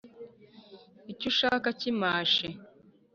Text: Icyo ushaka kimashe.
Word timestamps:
Icyo 1.11 1.25
ushaka 1.31 1.67
kimashe. 1.79 2.47